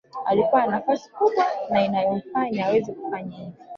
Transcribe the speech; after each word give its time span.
Alikuwa 0.25 0.65
na 0.65 0.71
nafasi 0.71 1.09
kubwa 1.11 1.45
na 1.69 1.85
inayomfanya 1.85 2.65
aweze 2.65 2.91
kufanya 2.93 3.37
hivyo 3.37 3.59